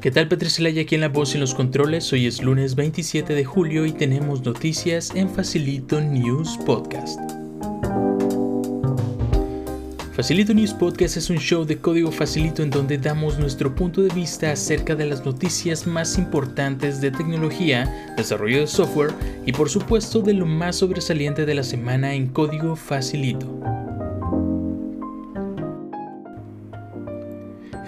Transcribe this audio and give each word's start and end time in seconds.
¿Qué 0.00 0.10
tal 0.10 0.28
Patricia 0.28 0.66
aquí 0.80 0.94
en 0.94 1.02
la 1.02 1.10
voz 1.10 1.32
y 1.32 1.34
en 1.34 1.40
los 1.40 1.54
controles? 1.54 2.10
Hoy 2.14 2.26
es 2.26 2.42
lunes 2.42 2.74
27 2.74 3.34
de 3.34 3.44
julio 3.44 3.84
y 3.84 3.92
tenemos 3.92 4.42
noticias 4.42 5.14
en 5.14 5.28
Facilito 5.28 6.00
News 6.00 6.58
Podcast. 6.64 7.20
Facilito 10.14 10.54
News 10.54 10.72
Podcast 10.72 11.18
es 11.18 11.28
un 11.28 11.36
show 11.36 11.66
de 11.66 11.76
código 11.76 12.10
facilito 12.10 12.62
en 12.62 12.70
donde 12.70 12.96
damos 12.96 13.38
nuestro 13.38 13.74
punto 13.74 14.00
de 14.00 14.14
vista 14.14 14.50
acerca 14.52 14.94
de 14.94 15.04
las 15.04 15.26
noticias 15.26 15.86
más 15.86 16.16
importantes 16.16 17.02
de 17.02 17.10
tecnología, 17.10 18.14
desarrollo 18.16 18.60
de 18.60 18.68
software 18.68 19.12
y 19.44 19.52
por 19.52 19.68
supuesto 19.68 20.22
de 20.22 20.32
lo 20.32 20.46
más 20.46 20.76
sobresaliente 20.76 21.44
de 21.44 21.54
la 21.54 21.62
semana 21.62 22.14
en 22.14 22.28
código 22.28 22.74
facilito. 22.74 23.89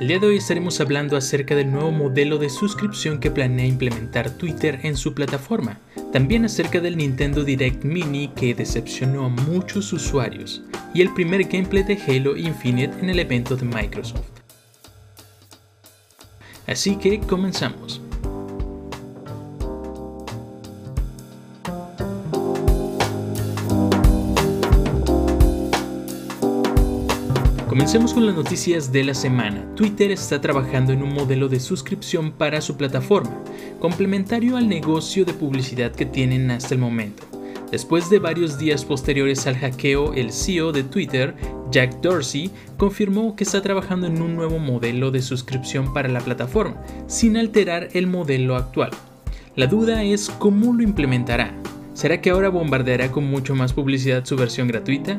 El 0.00 0.08
día 0.08 0.18
de 0.18 0.28
hoy 0.28 0.36
estaremos 0.38 0.80
hablando 0.80 1.14
acerca 1.14 1.54
del 1.54 1.70
nuevo 1.70 1.90
modelo 1.92 2.38
de 2.38 2.48
suscripción 2.48 3.20
que 3.20 3.30
planea 3.30 3.66
implementar 3.66 4.30
Twitter 4.30 4.80
en 4.82 4.96
su 4.96 5.12
plataforma, 5.12 5.78
también 6.10 6.46
acerca 6.46 6.80
del 6.80 6.96
Nintendo 6.96 7.44
Direct 7.44 7.84
Mini 7.84 8.28
que 8.28 8.54
decepcionó 8.54 9.26
a 9.26 9.28
muchos 9.28 9.92
usuarios, 9.92 10.62
y 10.94 11.02
el 11.02 11.12
primer 11.12 11.44
gameplay 11.44 11.82
de 11.82 11.98
Halo 12.00 12.34
Infinite 12.34 12.98
en 12.98 13.10
el 13.10 13.18
evento 13.18 13.56
de 13.56 13.66
Microsoft. 13.66 14.24
Así 16.66 16.96
que 16.96 17.20
comenzamos. 17.20 18.00
Comencemos 27.80 28.12
con 28.12 28.26
las 28.26 28.34
noticias 28.34 28.92
de 28.92 29.04
la 29.04 29.14
semana. 29.14 29.64
Twitter 29.74 30.10
está 30.10 30.38
trabajando 30.38 30.92
en 30.92 31.02
un 31.02 31.14
modelo 31.14 31.48
de 31.48 31.58
suscripción 31.58 32.30
para 32.30 32.60
su 32.60 32.76
plataforma, 32.76 33.42
complementario 33.78 34.58
al 34.58 34.68
negocio 34.68 35.24
de 35.24 35.32
publicidad 35.32 35.90
que 35.90 36.04
tienen 36.04 36.50
hasta 36.50 36.74
el 36.74 36.80
momento. 36.80 37.22
Después 37.70 38.10
de 38.10 38.18
varios 38.18 38.58
días 38.58 38.84
posteriores 38.84 39.46
al 39.46 39.56
hackeo, 39.56 40.12
el 40.12 40.30
CEO 40.30 40.72
de 40.72 40.82
Twitter, 40.82 41.34
Jack 41.70 42.02
Dorsey, 42.02 42.50
confirmó 42.76 43.34
que 43.34 43.44
está 43.44 43.62
trabajando 43.62 44.08
en 44.08 44.20
un 44.20 44.36
nuevo 44.36 44.58
modelo 44.58 45.10
de 45.10 45.22
suscripción 45.22 45.94
para 45.94 46.10
la 46.10 46.20
plataforma, 46.20 46.82
sin 47.06 47.38
alterar 47.38 47.88
el 47.94 48.06
modelo 48.06 48.56
actual. 48.56 48.90
La 49.56 49.66
duda 49.66 50.04
es 50.04 50.28
cómo 50.28 50.74
lo 50.74 50.82
implementará. 50.82 51.54
¿Será 51.94 52.20
que 52.20 52.28
ahora 52.28 52.50
bombardeará 52.50 53.10
con 53.10 53.24
mucho 53.24 53.54
más 53.54 53.72
publicidad 53.72 54.26
su 54.26 54.36
versión 54.36 54.68
gratuita? 54.68 55.18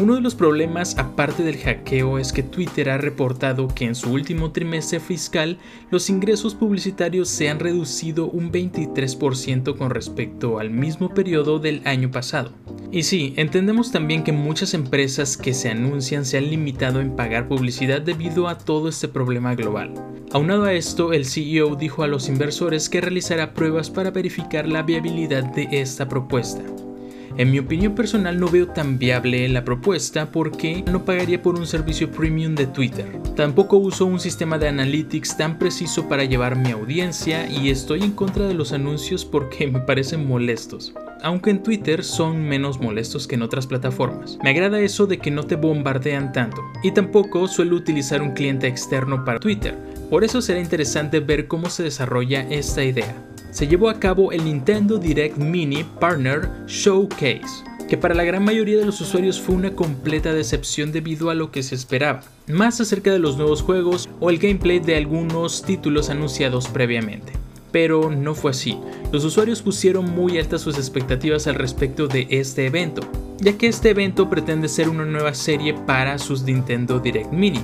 Uno 0.00 0.14
de 0.14 0.22
los 0.22 0.34
problemas, 0.34 0.96
aparte 0.96 1.42
del 1.42 1.58
hackeo, 1.58 2.18
es 2.18 2.32
que 2.32 2.42
Twitter 2.42 2.88
ha 2.88 2.96
reportado 2.96 3.68
que 3.68 3.84
en 3.84 3.94
su 3.94 4.10
último 4.10 4.50
trimestre 4.50 4.98
fiscal 4.98 5.58
los 5.90 6.08
ingresos 6.08 6.54
publicitarios 6.54 7.28
se 7.28 7.50
han 7.50 7.60
reducido 7.60 8.30
un 8.30 8.50
23% 8.50 9.76
con 9.76 9.90
respecto 9.90 10.58
al 10.58 10.70
mismo 10.70 11.10
periodo 11.10 11.58
del 11.58 11.82
año 11.84 12.10
pasado. 12.10 12.50
Y 12.90 13.02
sí, 13.02 13.34
entendemos 13.36 13.92
también 13.92 14.24
que 14.24 14.32
muchas 14.32 14.72
empresas 14.72 15.36
que 15.36 15.52
se 15.52 15.68
anuncian 15.68 16.24
se 16.24 16.38
han 16.38 16.48
limitado 16.48 17.02
en 17.02 17.14
pagar 17.14 17.46
publicidad 17.46 18.00
debido 18.00 18.48
a 18.48 18.56
todo 18.56 18.88
este 18.88 19.06
problema 19.06 19.54
global. 19.54 19.92
Aunado 20.32 20.64
a 20.64 20.72
esto, 20.72 21.12
el 21.12 21.26
CEO 21.26 21.76
dijo 21.76 22.04
a 22.04 22.08
los 22.08 22.30
inversores 22.30 22.88
que 22.88 23.02
realizará 23.02 23.52
pruebas 23.52 23.90
para 23.90 24.10
verificar 24.10 24.66
la 24.66 24.82
viabilidad 24.82 25.44
de 25.44 25.68
esta 25.72 26.08
propuesta. 26.08 26.62
En 27.40 27.50
mi 27.50 27.58
opinión 27.58 27.94
personal 27.94 28.38
no 28.38 28.48
veo 28.48 28.66
tan 28.66 28.98
viable 28.98 29.48
la 29.48 29.64
propuesta 29.64 30.30
porque 30.30 30.84
no 30.92 31.06
pagaría 31.06 31.40
por 31.40 31.58
un 31.58 31.66
servicio 31.66 32.10
premium 32.10 32.54
de 32.54 32.66
Twitter. 32.66 33.06
Tampoco 33.34 33.78
uso 33.78 34.04
un 34.04 34.20
sistema 34.20 34.58
de 34.58 34.68
analytics 34.68 35.38
tan 35.38 35.58
preciso 35.58 36.06
para 36.06 36.24
llevar 36.24 36.56
mi 36.56 36.70
audiencia 36.70 37.50
y 37.50 37.70
estoy 37.70 38.02
en 38.02 38.10
contra 38.10 38.46
de 38.46 38.52
los 38.52 38.72
anuncios 38.72 39.24
porque 39.24 39.66
me 39.72 39.80
parecen 39.80 40.28
molestos 40.28 40.92
aunque 41.22 41.50
en 41.50 41.62
Twitter 41.62 42.02
son 42.02 42.42
menos 42.42 42.80
molestos 42.80 43.26
que 43.26 43.34
en 43.34 43.42
otras 43.42 43.66
plataformas. 43.66 44.38
Me 44.42 44.50
agrada 44.50 44.80
eso 44.80 45.06
de 45.06 45.18
que 45.18 45.30
no 45.30 45.42
te 45.42 45.56
bombardean 45.56 46.32
tanto, 46.32 46.62
y 46.82 46.92
tampoco 46.92 47.46
suelo 47.46 47.76
utilizar 47.76 48.22
un 48.22 48.32
cliente 48.32 48.68
externo 48.68 49.22
para 49.22 49.38
Twitter, 49.38 49.76
por 50.08 50.24
eso 50.24 50.40
será 50.40 50.60
interesante 50.60 51.20
ver 51.20 51.46
cómo 51.46 51.68
se 51.68 51.82
desarrolla 51.82 52.40
esta 52.48 52.82
idea 52.82 53.29
se 53.50 53.66
llevó 53.66 53.88
a 53.90 53.98
cabo 53.98 54.32
el 54.32 54.44
Nintendo 54.44 54.98
Direct 54.98 55.36
Mini 55.36 55.84
Partner 55.84 56.48
Showcase, 56.66 57.64
que 57.88 57.96
para 57.96 58.14
la 58.14 58.24
gran 58.24 58.44
mayoría 58.44 58.78
de 58.78 58.86
los 58.86 59.00
usuarios 59.00 59.40
fue 59.40 59.56
una 59.56 59.74
completa 59.74 60.32
decepción 60.32 60.92
debido 60.92 61.30
a 61.30 61.34
lo 61.34 61.50
que 61.50 61.62
se 61.62 61.74
esperaba, 61.74 62.22
más 62.46 62.80
acerca 62.80 63.10
de 63.10 63.18
los 63.18 63.36
nuevos 63.36 63.62
juegos 63.62 64.08
o 64.20 64.30
el 64.30 64.38
gameplay 64.38 64.78
de 64.78 64.96
algunos 64.96 65.62
títulos 65.62 66.10
anunciados 66.10 66.68
previamente. 66.68 67.32
Pero 67.72 68.10
no 68.10 68.34
fue 68.34 68.52
así, 68.52 68.78
los 69.12 69.24
usuarios 69.24 69.62
pusieron 69.62 70.04
muy 70.04 70.38
altas 70.38 70.60
sus 70.60 70.76
expectativas 70.76 71.46
al 71.46 71.56
respecto 71.56 72.08
de 72.08 72.26
este 72.30 72.66
evento, 72.66 73.02
ya 73.38 73.56
que 73.56 73.68
este 73.68 73.90
evento 73.90 74.30
pretende 74.30 74.68
ser 74.68 74.88
una 74.88 75.04
nueva 75.04 75.34
serie 75.34 75.74
para 75.74 76.18
sus 76.18 76.42
Nintendo 76.42 76.98
Direct 77.00 77.32
Mini. 77.32 77.60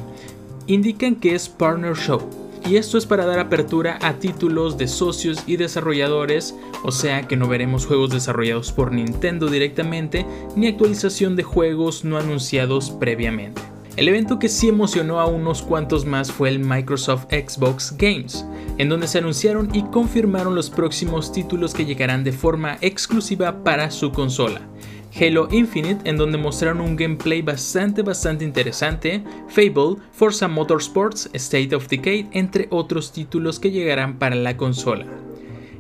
Indican 0.67 1.15
que 1.15 1.35
es 1.35 1.49
Partner 1.49 1.95
Show, 1.95 2.46
y 2.69 2.77
esto 2.77 2.99
es 2.99 3.07
para 3.07 3.27
dar 3.27 3.39
apertura 3.39 3.99
a 4.03 4.15
títulos 4.15 4.77
de 4.77 4.89
socios 4.89 5.45
y 5.47 5.57
desarrolladores, 5.57 6.55
o 6.83 6.91
sea 6.91 7.29
que 7.29 7.37
no 7.37 7.49
veremos 7.49 7.87
juegos 7.87 8.11
desarrollados 8.11 8.73
por 8.73 8.93
Nintendo 8.93 9.47
directamente 9.47 10.27
ni 10.57 10.67
actualización 10.67 11.37
de 11.37 11.45
juegos 11.45 12.05
no 12.05 12.19
anunciados 12.19 12.91
previamente. 12.91 13.63
El 13.97 14.09
evento 14.09 14.39
que 14.39 14.51
sí 14.51 14.69
emocionó 14.69 15.21
a 15.21 15.27
unos 15.27 15.63
cuantos 15.63 16.05
más 16.05 16.31
fue 16.31 16.51
el 16.51 16.59
Microsoft 16.59 17.29
Xbox 17.31 17.95
Games, 17.97 18.45
en 18.77 18.91
donde 18.91 19.09
se 19.09 19.19
anunciaron 19.19 19.75
y 19.75 19.85
confirmaron 19.85 20.55
los 20.55 20.69
próximos 20.69 21.33
títulos 21.33 21.73
que 21.73 21.87
llegarán 21.87 22.23
de 22.23 22.33
forma 22.33 22.77
exclusiva 22.83 23.65
para 23.65 23.91
su 23.91 24.13
consola. 24.13 24.61
Halo 25.19 25.49
Infinite, 25.51 26.09
en 26.09 26.19
donde 26.19 26.37
mostraron 26.37 26.83
un 26.83 26.95
gameplay 26.95 27.41
bastante 27.41 28.03
bastante 28.03 28.45
interesante, 28.45 29.23
Fable, 29.49 29.97
Forza 30.13 30.47
Motorsports, 30.47 31.31
State 31.33 31.75
of 31.75 31.89
Decay, 31.89 32.29
entre 32.33 32.69
otros 32.71 33.13
títulos 33.13 33.59
que 33.59 33.71
llegarán 33.71 34.19
para 34.19 34.37
la 34.37 34.57
consola. 34.57 35.07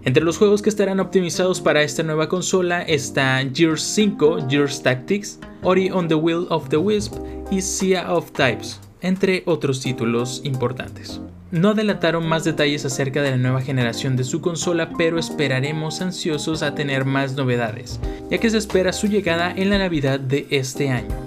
Entre 0.04 0.24
los 0.24 0.38
juegos 0.38 0.62
que 0.62 0.70
estarán 0.70 1.00
optimizados 1.00 1.60
para 1.60 1.82
esta 1.82 2.02
nueva 2.02 2.28
consola 2.28 2.82
están 2.82 3.54
Gears 3.54 3.82
5, 3.82 4.47
Gears 4.48 4.82
Tactics, 4.82 5.38
Ori 5.62 5.91
on 5.91 6.08
the 6.08 6.14
Will 6.14 6.47
of 6.48 6.68
the 6.68 6.76
Wisp 6.76 7.14
y 7.50 7.60
Sea 7.60 8.14
of 8.14 8.30
Types, 8.30 8.80
entre 9.00 9.42
otros 9.47 9.80
títulos 9.80 10.41
importantes. 10.44 11.20
No 11.56 11.70
adelantaron 11.70 12.28
más 12.28 12.44
detalles 12.44 12.84
acerca 12.84 13.22
de 13.22 13.30
la 13.30 13.38
nueva 13.38 13.62
generación 13.62 14.14
de 14.14 14.24
su 14.24 14.42
consola, 14.42 14.90
pero 14.98 15.18
esperaremos 15.18 16.02
ansiosos 16.02 16.62
a 16.62 16.74
tener 16.74 17.06
más 17.06 17.32
novedades, 17.32 17.98
ya 18.30 18.36
que 18.36 18.50
se 18.50 18.58
espera 18.58 18.92
su 18.92 19.06
llegada 19.06 19.54
en 19.56 19.70
la 19.70 19.78
Navidad 19.78 20.20
de 20.20 20.46
este 20.50 20.90
año. 20.90 21.25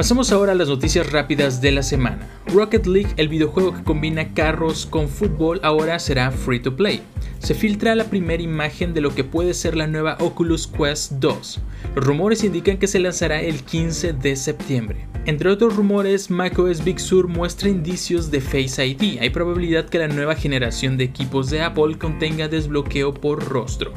Pasamos 0.00 0.32
ahora 0.32 0.52
a 0.52 0.54
las 0.54 0.68
noticias 0.68 1.12
rápidas 1.12 1.60
de 1.60 1.72
la 1.72 1.82
semana. 1.82 2.26
Rocket 2.46 2.86
League, 2.86 3.10
el 3.18 3.28
videojuego 3.28 3.74
que 3.74 3.84
combina 3.84 4.32
carros 4.32 4.86
con 4.86 5.10
fútbol, 5.10 5.60
ahora 5.62 5.98
será 5.98 6.30
free 6.30 6.58
to 6.58 6.74
play. 6.74 7.02
Se 7.38 7.52
filtra 7.52 7.94
la 7.94 8.04
primera 8.04 8.42
imagen 8.42 8.94
de 8.94 9.02
lo 9.02 9.14
que 9.14 9.24
puede 9.24 9.52
ser 9.52 9.76
la 9.76 9.86
nueva 9.86 10.16
Oculus 10.20 10.66
Quest 10.66 11.12
2. 11.20 11.60
Los 11.96 12.06
rumores 12.06 12.44
indican 12.44 12.78
que 12.78 12.86
se 12.86 12.98
lanzará 12.98 13.42
el 13.42 13.62
15 13.62 14.14
de 14.14 14.36
septiembre. 14.36 15.06
Entre 15.26 15.50
otros 15.50 15.76
rumores, 15.76 16.30
macOS 16.30 16.82
Big 16.82 16.98
Sur 16.98 17.28
muestra 17.28 17.68
indicios 17.68 18.30
de 18.30 18.40
Face 18.40 18.86
ID. 18.86 19.20
Hay 19.20 19.28
probabilidad 19.28 19.84
que 19.84 19.98
la 19.98 20.08
nueva 20.08 20.34
generación 20.34 20.96
de 20.96 21.04
equipos 21.04 21.50
de 21.50 21.60
Apple 21.60 21.98
contenga 21.98 22.48
desbloqueo 22.48 23.12
por 23.12 23.46
rostro. 23.46 23.92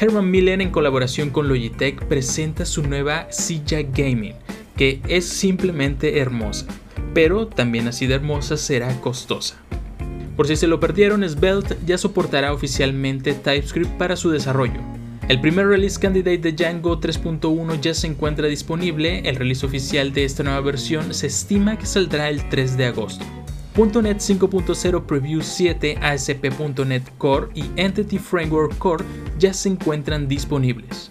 Herman 0.00 0.30
Miller 0.30 0.60
en 0.60 0.70
colaboración 0.70 1.30
con 1.30 1.48
Logitech 1.48 2.04
presenta 2.04 2.64
su 2.64 2.84
nueva 2.84 3.26
silla 3.32 3.82
gaming, 3.82 4.34
que 4.78 5.02
es 5.08 5.26
simplemente 5.26 6.20
hermosa, 6.20 6.66
pero 7.12 7.48
también 7.48 7.88
así 7.88 8.06
de 8.06 8.14
hermosa 8.14 8.56
será 8.56 8.98
costosa. 9.00 9.56
Por 10.36 10.46
si 10.46 10.54
se 10.54 10.68
lo 10.68 10.78
perdieron, 10.78 11.28
Svelte 11.28 11.76
ya 11.84 11.98
soportará 11.98 12.52
oficialmente 12.52 13.34
TypeScript 13.34 13.98
para 13.98 14.14
su 14.14 14.30
desarrollo. 14.30 14.80
El 15.28 15.40
primer 15.40 15.66
release 15.66 15.98
candidate 15.98 16.38
de 16.38 16.52
Django 16.52 17.00
3.1 17.00 17.80
ya 17.80 17.92
se 17.92 18.06
encuentra 18.06 18.46
disponible, 18.46 19.28
el 19.28 19.36
release 19.36 19.66
oficial 19.66 20.12
de 20.12 20.24
esta 20.24 20.44
nueva 20.44 20.60
versión 20.60 21.12
se 21.12 21.26
estima 21.26 21.76
que 21.76 21.84
saldrá 21.84 22.30
el 22.30 22.48
3 22.48 22.76
de 22.76 22.86
agosto. 22.86 23.24
.NET 23.76 24.18
5.0 24.18 25.06
Preview 25.06 25.42
7, 25.42 25.98
ASP.NET 26.00 27.16
Core 27.18 27.48
y 27.54 27.64
Entity 27.76 28.18
Framework 28.18 28.78
Core 28.78 29.04
ya 29.38 29.52
se 29.52 29.68
encuentran 29.68 30.28
disponibles. 30.28 31.10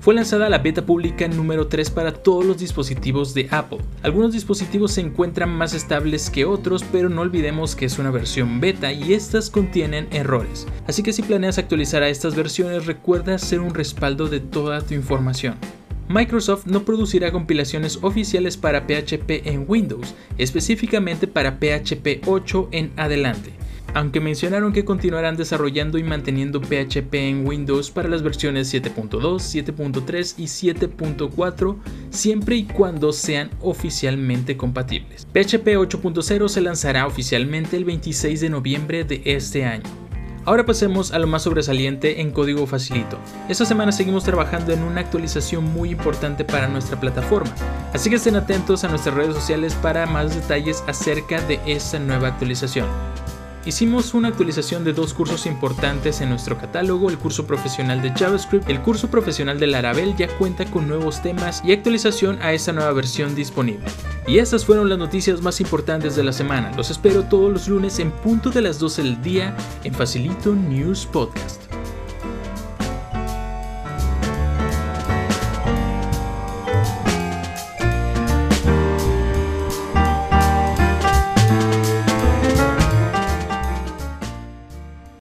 Fue 0.00 0.14
lanzada 0.14 0.48
la 0.48 0.58
beta 0.58 0.86
pública 0.86 1.26
número 1.26 1.66
3 1.66 1.90
para 1.90 2.12
todos 2.12 2.44
los 2.44 2.58
dispositivos 2.58 3.34
de 3.34 3.48
Apple. 3.50 3.78
Algunos 4.02 4.32
dispositivos 4.32 4.92
se 4.92 5.00
encuentran 5.00 5.50
más 5.50 5.74
estables 5.74 6.30
que 6.30 6.44
otros, 6.44 6.84
pero 6.92 7.08
no 7.08 7.22
olvidemos 7.22 7.74
que 7.74 7.86
es 7.86 7.98
una 7.98 8.12
versión 8.12 8.60
beta 8.60 8.92
y 8.92 9.12
estas 9.12 9.50
contienen 9.50 10.06
errores. 10.12 10.68
Así 10.86 11.02
que 11.02 11.12
si 11.12 11.22
planeas 11.22 11.58
actualizar 11.58 12.04
a 12.04 12.08
estas 12.08 12.36
versiones, 12.36 12.86
recuerda 12.86 13.34
hacer 13.34 13.58
un 13.58 13.74
respaldo 13.74 14.28
de 14.28 14.38
toda 14.38 14.82
tu 14.82 14.94
información. 14.94 15.56
Microsoft 16.08 16.66
no 16.66 16.84
producirá 16.84 17.32
compilaciones 17.32 17.98
oficiales 18.00 18.56
para 18.56 18.86
PHP 18.86 19.46
en 19.46 19.66
Windows, 19.66 20.14
específicamente 20.38 21.26
para 21.26 21.58
PHP 21.58 22.26
8 22.26 22.68
en 22.70 22.92
adelante. 22.96 23.57
Aunque 23.94 24.20
mencionaron 24.20 24.72
que 24.72 24.84
continuarán 24.84 25.36
desarrollando 25.36 25.98
y 25.98 26.02
manteniendo 26.02 26.60
PHP 26.60 27.14
en 27.14 27.46
Windows 27.46 27.90
para 27.90 28.08
las 28.08 28.22
versiones 28.22 28.72
7.2, 28.72 29.18
7.3 29.18 30.34
y 30.38 30.44
7.4 30.44 31.76
siempre 32.10 32.56
y 32.56 32.64
cuando 32.64 33.12
sean 33.12 33.50
oficialmente 33.60 34.56
compatibles. 34.56 35.26
PHP 35.32 35.66
8.0 35.76 36.48
se 36.48 36.60
lanzará 36.60 37.06
oficialmente 37.06 37.76
el 37.76 37.84
26 37.84 38.40
de 38.40 38.50
noviembre 38.50 39.04
de 39.04 39.22
este 39.24 39.64
año. 39.64 39.84
Ahora 40.44 40.64
pasemos 40.64 41.12
a 41.12 41.18
lo 41.18 41.26
más 41.26 41.42
sobresaliente 41.42 42.22
en 42.22 42.30
código 42.30 42.66
facilito. 42.66 43.18
Esta 43.50 43.66
semana 43.66 43.92
seguimos 43.92 44.24
trabajando 44.24 44.72
en 44.72 44.82
una 44.82 45.02
actualización 45.02 45.62
muy 45.62 45.90
importante 45.90 46.42
para 46.42 46.68
nuestra 46.68 46.98
plataforma, 46.98 47.52
así 47.92 48.08
que 48.08 48.16
estén 48.16 48.36
atentos 48.36 48.82
a 48.82 48.88
nuestras 48.88 49.14
redes 49.14 49.34
sociales 49.34 49.74
para 49.74 50.06
más 50.06 50.34
detalles 50.34 50.82
acerca 50.86 51.42
de 51.42 51.60
esta 51.66 51.98
nueva 51.98 52.28
actualización. 52.28 52.86
Hicimos 53.64 54.14
una 54.14 54.28
actualización 54.28 54.84
de 54.84 54.92
dos 54.92 55.12
cursos 55.12 55.44
importantes 55.46 56.20
en 56.20 56.30
nuestro 56.30 56.56
catálogo, 56.56 57.10
el 57.10 57.18
curso 57.18 57.46
profesional 57.46 58.00
de 58.00 58.10
JavaScript, 58.10 58.68
el 58.68 58.80
curso 58.80 59.08
profesional 59.10 59.60
de 59.60 59.66
Laravel 59.66 60.16
ya 60.16 60.28
cuenta 60.28 60.64
con 60.64 60.88
nuevos 60.88 61.20
temas 61.22 61.62
y 61.64 61.72
actualización 61.72 62.40
a 62.40 62.52
esta 62.52 62.72
nueva 62.72 62.92
versión 62.92 63.34
disponible. 63.34 63.86
Y 64.26 64.38
estas 64.38 64.64
fueron 64.64 64.88
las 64.88 64.98
noticias 64.98 65.42
más 65.42 65.60
importantes 65.60 66.16
de 66.16 66.24
la 66.24 66.32
semana. 66.32 66.72
Los 66.76 66.90
espero 66.90 67.24
todos 67.24 67.52
los 67.52 67.68
lunes 67.68 67.98
en 67.98 68.10
punto 68.10 68.50
de 68.50 68.62
las 68.62 68.78
12 68.78 69.02
del 69.02 69.22
día 69.22 69.56
en 69.84 69.94
Facilito 69.94 70.54
News 70.54 71.06
Podcast. 71.06 71.67